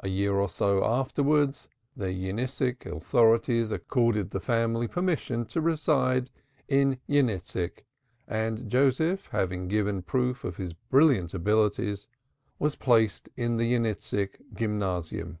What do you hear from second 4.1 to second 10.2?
the family permission to reside in Yeniseisk, and Joseph, having given